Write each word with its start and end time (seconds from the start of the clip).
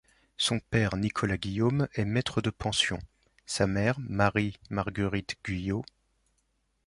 Son 0.35 0.59
père 0.59 0.97
Nicolas 0.97 1.37
Guillaume 1.37 1.87
est 1.93 2.05
maître 2.05 2.41
de 2.41 2.49
pension, 2.49 2.97
sa 3.45 3.67
mère 3.67 3.99
Marie-Marguerite 3.99 5.35
Guyot. 5.45 5.85